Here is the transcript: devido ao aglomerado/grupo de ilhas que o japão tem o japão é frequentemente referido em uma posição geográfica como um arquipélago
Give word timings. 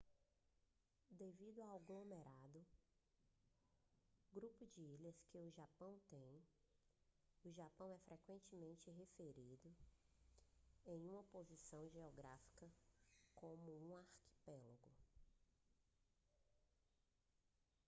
devido 1.11 1.61
ao 1.61 1.75
aglomerado/grupo 1.75 4.65
de 4.65 4.81
ilhas 4.81 5.21
que 5.29 5.37
o 5.37 5.51
japão 5.51 6.01
tem 6.09 6.41
o 7.43 7.51
japão 7.51 7.91
é 7.91 7.99
frequentemente 7.99 8.89
referido 8.89 9.71
em 10.87 11.07
uma 11.07 11.23
posição 11.25 11.87
geográfica 11.89 12.67
como 13.35 13.79
um 13.87 13.95
arquipélago 13.95 14.89